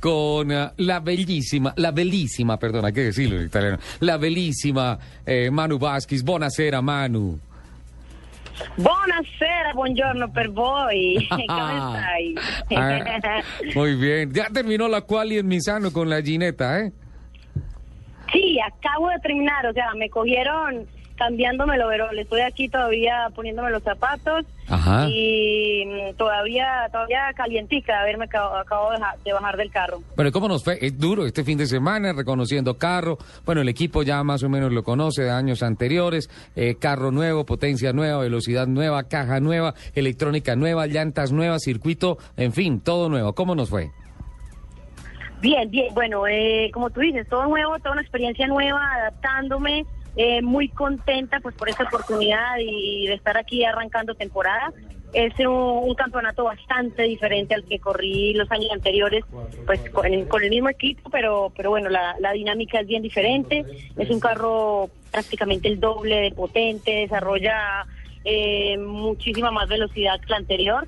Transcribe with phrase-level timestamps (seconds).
[0.00, 5.50] con eh, la bellísima, la bellísima, perdona, hay que decirlo en italiano, la bellísima eh,
[5.50, 6.22] Manu Vasquez.
[6.22, 7.38] Buonasera, Manu.
[8.76, 11.26] Buonasera, buongiorno per voi.
[11.28, 12.34] Come stai?
[12.76, 13.42] Ah,
[13.74, 14.32] muy bien.
[14.32, 16.92] Ya terminó la quali en Misano con la Gineta, ¿eh?
[18.32, 20.86] Sí, acabo de terminar, o sea, me cogieron
[21.18, 22.18] cambiándome el overol.
[22.18, 25.06] Estoy aquí todavía poniéndome los zapatos Ajá.
[25.08, 28.90] y mm, todavía todavía calientica de haberme acabo,
[29.24, 30.00] de bajar del carro.
[30.16, 30.78] Bueno, ¿cómo nos fue?
[30.80, 33.18] Es duro este fin de semana, reconociendo carro.
[33.44, 36.30] Bueno, el equipo ya más o menos lo conoce de años anteriores.
[36.54, 42.52] Eh, carro nuevo, potencia nueva, velocidad nueva, caja nueva, electrónica nueva, llantas nuevas, circuito, en
[42.52, 43.34] fin, todo nuevo.
[43.34, 43.90] ¿Cómo nos fue?
[45.40, 49.86] Bien, bien, bueno, eh, como tú dices, todo nuevo, toda una experiencia nueva, adaptándome,
[50.16, 54.72] eh, muy contenta pues por esta oportunidad y de estar aquí arrancando temporada.
[55.12, 59.24] Es un, campeonato bastante diferente al que corrí los años anteriores,
[59.64, 63.02] pues con el, con el mismo equipo, pero, pero bueno, la, la dinámica es bien
[63.02, 63.64] diferente.
[63.96, 67.86] Es un carro prácticamente el doble de potente, desarrolla
[68.24, 70.86] eh, muchísima más velocidad que la anterior.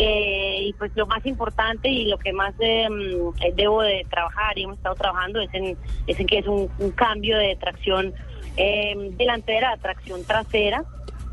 [0.00, 4.06] Eh, y pues lo más importante y lo que más eh, mm, eh, debo de
[4.08, 7.56] trabajar y hemos estado trabajando es en, es en que es un, un cambio de
[7.56, 8.14] tracción
[8.56, 10.84] eh, delantera a tracción trasera.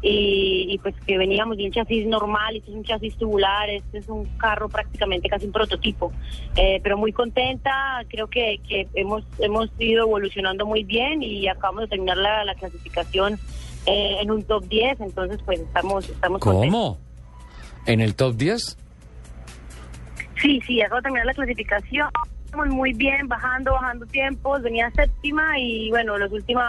[0.01, 3.97] Y, y, pues que veníamos de un chasis normal, este es un chasis tubular, este
[3.97, 6.11] es un carro prácticamente casi un prototipo,
[6.57, 11.83] Eh, pero muy contenta, creo que, que hemos, hemos ido evolucionando muy bien y acabamos
[11.83, 13.39] de terminar la, la clasificación
[13.87, 16.97] eh, en un top 10, entonces pues estamos, estamos contentos.
[17.85, 18.77] ¿En el top 10?
[20.41, 22.09] Sí, sí, acabo de terminar la clasificación.
[22.45, 24.61] Estamos muy bien, bajando, bajando tiempos.
[24.61, 26.63] Venía séptima y bueno, los últimos,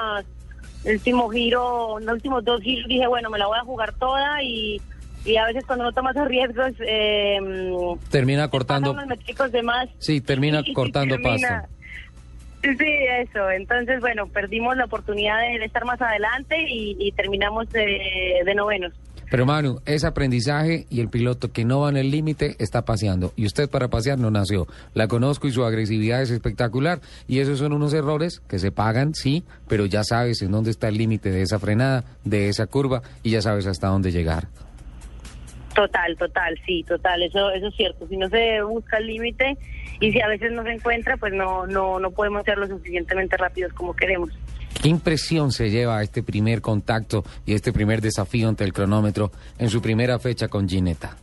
[0.85, 4.43] el último giro, los últimos dos giros dije, bueno, me la voy a jugar toda
[4.43, 4.81] y,
[5.25, 7.39] y a veces cuando no tomas los riesgos, eh,
[8.11, 8.95] Termina cortando.
[8.95, 9.89] metricos de más.
[9.99, 11.73] Sí, termina Y- cortando termina- pasto.
[12.63, 12.89] Sí,
[13.21, 13.49] eso.
[13.51, 18.55] Entonces, bueno, perdimos la oportunidad de, de estar más adelante y, y terminamos de, de
[18.57, 18.93] novenos.
[19.31, 23.33] Pero Manu, es aprendizaje y el piloto que no va en el límite está paseando.
[23.37, 24.67] Y usted para pasear no nació.
[24.95, 27.01] La conozco y su agresividad es espectacular.
[27.27, 30.89] Y esos son unos errores que se pagan, sí, pero ya sabes en dónde está
[30.89, 34.49] el límite de esa frenada, de esa curva y ya sabes hasta dónde llegar.
[35.75, 38.07] Total, total, sí, total, eso, eso es cierto.
[38.09, 39.59] Si no se busca el límite
[40.01, 43.37] y si a veces no se encuentra, pues no, no, no podemos ser lo suficientemente
[43.37, 44.31] rápidos como queremos.
[44.83, 49.33] ¿Qué impresión se lleva a este primer contacto y este primer desafío ante el cronómetro
[49.59, 51.17] en su primera fecha con Gineta?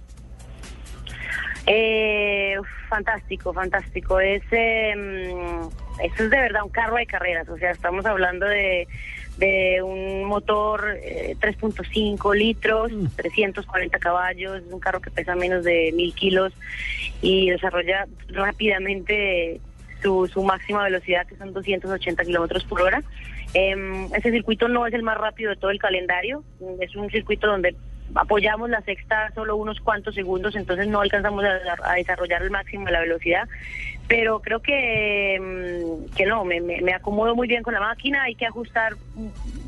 [1.66, 2.56] Eh,
[2.90, 4.19] fantástico, fantástico.
[4.19, 8.46] Es, eh, mm, eso es de verdad un carro de carreras, o sea, estamos hablando
[8.46, 8.88] de,
[9.38, 15.91] de un motor eh, 3.5 litros, 340 caballos, es un carro que pesa menos de
[15.94, 16.53] mil kilos
[17.22, 19.62] y desarrolla rápidamente
[20.03, 23.02] su, máxima velocidad, que son 280 kilómetros por hora.
[23.53, 26.44] Em, ese circuito no es el más rápido de todo el calendario,
[26.80, 27.75] es un circuito donde
[28.16, 32.91] apoyamos la sexta solo unos cuantos segundos, entonces no alcanzamos a, desarrollar el máximo de
[32.91, 33.47] la velocidad.
[34.08, 38.46] Pero creo que, mm, que no, me, acomodo muy bien con la máquina, hay que
[38.46, 38.96] ajustar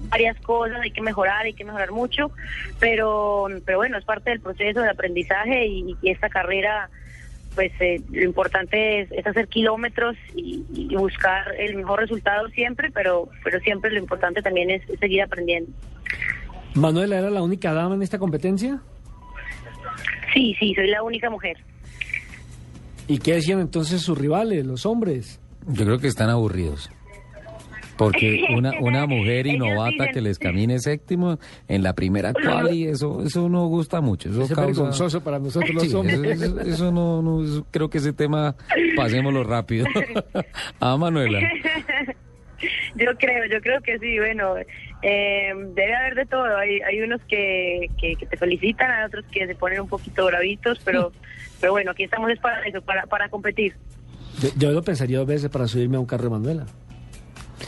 [0.09, 2.31] varias cosas, hay que mejorar, hay que mejorar mucho,
[2.79, 6.90] pero, pero bueno, es parte del proceso de aprendizaje y, y esta carrera
[7.55, 12.91] pues eh, lo importante es, es hacer kilómetros y, y buscar el mejor resultado siempre,
[12.91, 15.71] pero pero siempre lo importante también es, es seguir aprendiendo.
[16.75, 18.81] ¿Manuela era la única dama en esta competencia?
[20.33, 21.57] Sí, sí, soy la única mujer.
[23.07, 25.40] ¿Y qué decían entonces sus rivales, los hombres?
[25.67, 26.91] Yo creo que están aburridos.
[27.97, 33.47] Porque una, una mujer innovata que les camine séptimo en la primera quali, eso, eso
[33.49, 34.29] no gusta mucho.
[34.29, 36.41] Eso Es causa- vergonzoso para nosotros los Sí, eso, hombres.
[36.41, 38.55] eso- eso no, no, eso- creo que ese tema
[38.95, 39.85] pasémoslo rápido.
[40.79, 41.39] ah, Manuela.
[42.95, 44.55] Yo creo, yo creo que sí, bueno,
[45.01, 46.57] eh, debe haber de todo.
[46.57, 50.25] Hay, hay unos que, que, que te felicitan, hay otros que se ponen un poquito
[50.25, 51.11] bravitos, pero
[51.59, 53.73] pero bueno, aquí estamos es para eso, para, para competir.
[54.41, 56.65] Yo, yo lo pensaría dos veces para subirme a un carro de Manuela.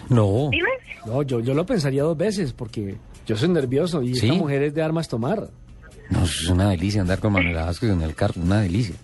[0.09, 0.49] No.
[0.51, 0.69] Dime.
[1.05, 2.95] No, yo, yo lo pensaría dos veces porque
[3.25, 4.27] yo soy nervioso y ¿Sí?
[4.27, 5.49] esta mujer es de armas tomar.
[6.09, 8.95] No, es una delicia andar con Manuela Vázquez en el carro, una delicia.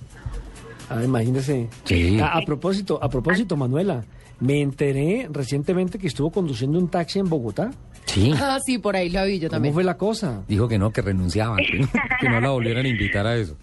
[0.90, 1.68] Ah, imagínese.
[1.86, 2.20] Sí.
[2.20, 4.04] A, a propósito, a propósito, Manuela,
[4.40, 7.72] me enteré recientemente que estuvo conduciendo un taxi en Bogotá.
[8.06, 8.32] Sí.
[8.36, 9.74] Ah, sí, por ahí la vi yo ¿Cómo también.
[9.74, 10.42] fue la cosa?
[10.48, 11.86] Dijo que no, que renunciaba, que,
[12.20, 13.56] que no la volvieran a invitar a eso.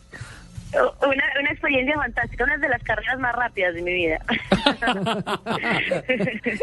[0.73, 4.21] Una, una experiencia fantástica, una de las carreras más rápidas de mi vida.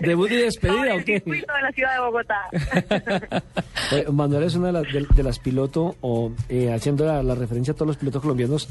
[0.02, 1.16] ¿Debut y despedida o el qué?
[1.16, 3.42] circuito de la ciudad de Bogotá.
[3.92, 7.36] Eh, Manuela es una de las, de, de las pilotos, o eh, haciendo la, la
[7.36, 8.68] referencia a todos los pilotos colombianos,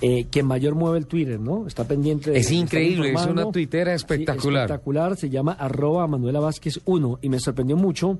[0.00, 1.66] eh, que mayor mueve el Twitter, ¿no?
[1.66, 2.38] Está pendiente de...
[2.38, 4.64] Es increíble, es una tuitera Sí, espectacular.
[4.64, 8.18] espectacular, se llama arroba Manuela Vázquez 1 y me sorprendió mucho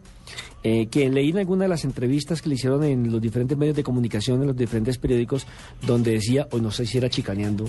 [0.63, 3.77] eh, que leí en alguna de las entrevistas que le hicieron en los diferentes medios
[3.77, 5.47] de comunicación, en los diferentes periódicos,
[5.87, 7.67] donde decía, o no sé si era chicaneando,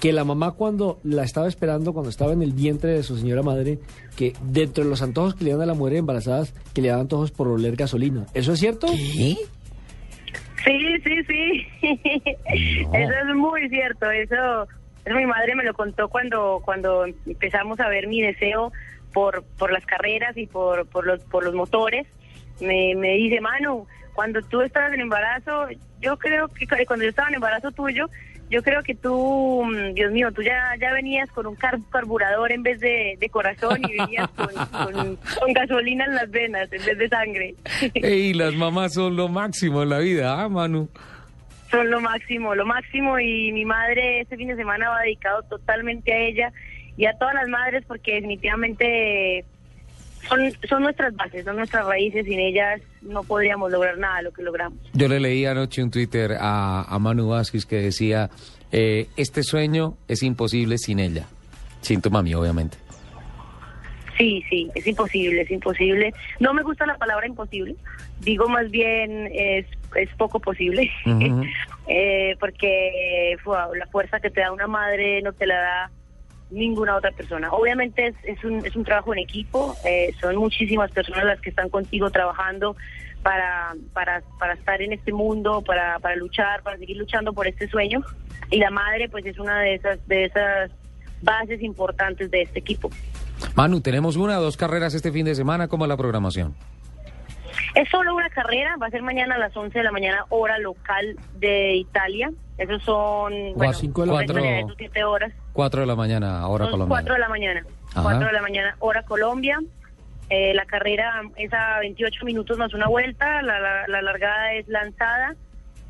[0.00, 3.42] que la mamá cuando la estaba esperando, cuando estaba en el vientre de su señora
[3.42, 3.78] madre,
[4.16, 7.02] que dentro de los antojos que le dan a la mujer embarazadas, que le daban
[7.02, 8.26] antojos por oler gasolina.
[8.34, 8.86] ¿Eso es cierto?
[8.88, 9.36] ¿Qué?
[10.64, 11.66] Sí, sí, sí.
[12.92, 14.10] Eso es muy cierto.
[14.10, 14.68] Eso,
[15.04, 18.72] eso mi madre me lo contó cuando cuando empezamos a ver mi deseo
[19.12, 22.06] por por las carreras y por por los por los motores.
[22.60, 23.86] Me, me dice, Manu,
[24.20, 25.68] cuando tú estabas en embarazo,
[26.02, 28.06] yo creo que cuando yo estaba en embarazo tuyo,
[28.50, 32.52] yo creo que tú, mm, Dios mío, tú ya, ya venías con un car- carburador
[32.52, 36.84] en vez de, de corazón y venías con, con, con gasolina en las venas en
[36.84, 37.54] vez de sangre.
[37.94, 40.86] Ey, las mamás son lo máximo en la vida, ¿ah, Manu?
[41.70, 46.12] son lo máximo, lo máximo y mi madre este fin de semana va dedicado totalmente
[46.12, 46.52] a ella
[46.98, 49.46] y a todas las madres porque definitivamente
[50.28, 54.32] son, son nuestras bases, son nuestras raíces, sin ellas no podríamos lograr nada de lo
[54.32, 54.78] que logramos.
[54.92, 58.30] Yo le leí anoche un Twitter a, a Manu Vázquez que decía,
[58.72, 61.26] eh, este sueño es imposible sin ella.
[61.80, 62.76] Sin tu mami, obviamente.
[64.18, 66.12] Sí, sí, es imposible, es imposible.
[66.40, 67.74] No me gusta la palabra imposible,
[68.20, 69.66] digo más bien es,
[69.96, 70.90] es poco posible.
[71.92, 73.36] Eh, porque
[73.76, 75.90] la fuerza que te da una madre no te la da
[76.50, 77.50] ninguna otra persona.
[77.52, 81.50] Obviamente es, es, un, es un trabajo en equipo, eh, son muchísimas personas las que
[81.50, 82.76] están contigo trabajando
[83.22, 87.68] para, para, para estar en este mundo, para, para luchar, para seguir luchando por este
[87.68, 88.02] sueño.
[88.50, 90.70] Y la madre pues es una de esas, de esas
[91.22, 92.90] bases importantes de este equipo.
[93.54, 96.54] Manu, tenemos una o dos carreras este fin de semana, ¿cómo es la programación?
[97.74, 100.58] Es solo una carrera, va a ser mañana a las 11 de la mañana, hora
[100.58, 102.30] local de Italia.
[102.58, 104.60] Esos son, bueno, cinco de la mañana.
[104.60, 105.32] esos siete horas.
[105.52, 107.02] Cuatro de la mañana, hora Son colombiana.
[107.02, 107.64] 4 de la mañana.
[107.94, 108.02] Ajá.
[108.02, 109.58] 4 de la mañana, hora Colombia.
[110.28, 114.68] Eh, la carrera es a 28 minutos más una vuelta, la, la, la largada es
[114.68, 115.34] lanzada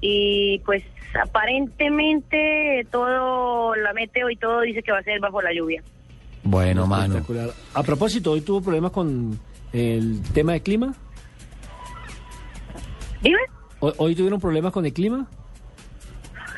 [0.00, 0.82] y pues
[1.20, 5.82] aparentemente todo, la meteo y todo dice que va a ser bajo la lluvia.
[6.42, 6.84] Bueno.
[6.84, 7.50] Espectacular.
[7.74, 9.38] A propósito, hoy tuvo problemas con
[9.72, 10.94] el tema de clima.
[13.22, 13.40] Dime.
[13.80, 15.26] ¿Hoy, tuvieron problemas con el clima?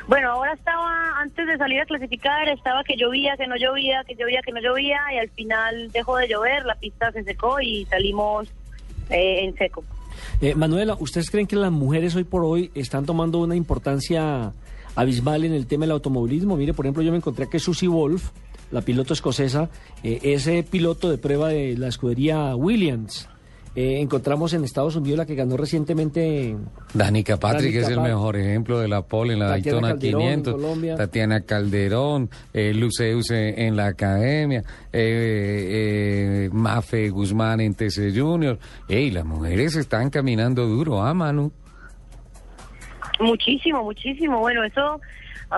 [0.09, 4.17] Bueno, ahora estaba, antes de salir a clasificar, estaba que llovía, que no llovía, que
[4.17, 7.85] llovía, que no llovía, y al final dejó de llover, la pista se secó y
[7.87, 8.49] salimos
[9.11, 9.85] eh, en seco.
[10.41, 14.53] Eh, Manuela, ¿ustedes creen que las mujeres hoy por hoy están tomando una importancia
[14.97, 16.57] abismal en el tema del automovilismo?
[16.57, 18.31] Mire, por ejemplo, yo me encontré que Susie Wolf,
[18.73, 19.71] la piloto escocesa,
[20.03, 23.29] eh, ese piloto de prueba de la escudería Williams.
[23.75, 26.55] Eh, encontramos en Estados Unidos la que ganó recientemente
[26.93, 29.89] Danica Patrick Danica es el Pat- mejor ejemplo de la pole en la Tatiana Daytona
[29.89, 30.55] Calderón en 500.
[30.55, 30.97] Colombia.
[30.97, 38.59] Tatiana Calderón, eh, Luceuse en la academia, eh, eh, Mafe Guzmán en TC Junior.
[38.89, 41.51] Ey, las mujeres están caminando duro, ¿ah, Manu?
[43.21, 44.41] Muchísimo, muchísimo.
[44.41, 45.01] Bueno, eso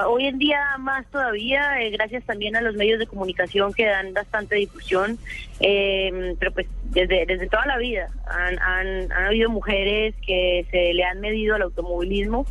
[0.07, 4.13] hoy en día más todavía, eh, gracias también a los medios de comunicación que dan
[4.13, 5.19] bastante difusión,
[5.61, 10.93] eh, pero pues desde, desde toda la vida han, han, han habido mujeres que se
[10.95, 12.47] le han medido al automovilismo.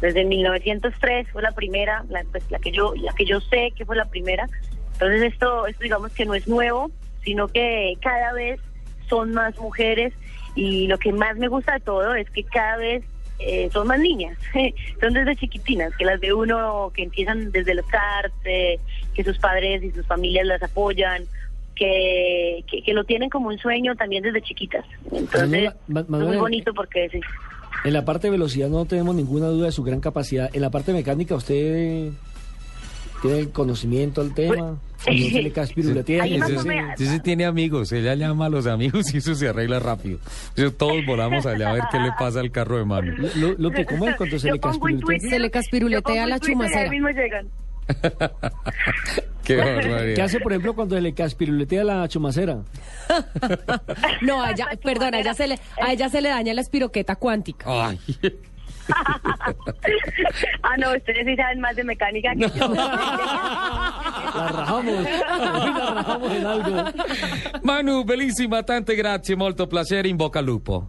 [0.00, 3.84] Desde 1903 fue la primera, la, pues, la que yo la que yo sé que
[3.84, 4.48] fue la primera.
[4.92, 6.90] Entonces esto, esto digamos que no es nuevo,
[7.24, 8.60] sino que cada vez
[9.08, 10.14] son más mujeres
[10.54, 13.04] y lo que más me gusta de todo es que cada vez
[13.38, 14.36] eh, son más niñas,
[15.00, 17.86] son desde chiquitinas, que las ve uno que empiezan desde los
[18.44, 18.78] eh,
[19.14, 21.24] que sus padres y sus familias las apoyan,
[21.74, 24.84] que, que, que lo tienen como un sueño también desde chiquitas.
[25.12, 27.20] Entonces, Manuela, es muy bonito porque sí.
[27.84, 30.50] En la parte de velocidad no tenemos ninguna duda de su gran capacidad.
[30.52, 32.10] En la parte mecánica, ¿usted
[33.22, 34.78] tiene conocimiento al tema?
[35.06, 35.52] ¿O no se le
[36.46, 37.00] Ese o sí- menos.
[37.00, 40.18] ese sí tiene amigos, ella llama a los amigos y eso se arregla rápido.
[40.56, 42.84] Eso todos volamos allá a ver qué le pasa al carro de
[43.36, 45.30] Lu- Lupe, ¿cómo es cuando se le caspiruletea?
[45.30, 46.90] Se le caspiruletea la chumacera.
[46.90, 47.48] mismo llegan.
[49.44, 50.14] Qué barbaridad.
[50.14, 52.58] ¿Qué hace, por ejemplo, cuando se le caspiruletea la chumacera?
[54.22, 57.16] No, a ella, perdón, a ella, se le, a ella se le daña la espiroqueta
[57.16, 57.64] cuántica.
[57.88, 57.98] Ay,
[60.62, 62.68] ah, no, ustedes sí saben más de mecánica que yo.
[62.74, 65.04] La rajamos.
[65.04, 66.84] La rajamos en algo.
[67.62, 70.88] Manu, bellissima, tante grazie, molto piacere, in bocca al lupo.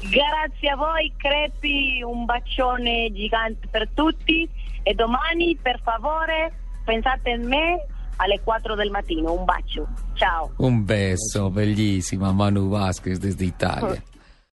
[0.00, 4.48] Grazie a voi, Crepi, un bacione gigante per tutti
[4.82, 6.52] e domani, per favore,
[6.84, 7.84] pensate in me
[8.16, 9.32] alle 4 del mattino.
[9.32, 9.86] Un bacio.
[10.14, 10.52] Ciao.
[10.58, 14.02] Un beso, bellissima, Manu Vasquez desde Italia.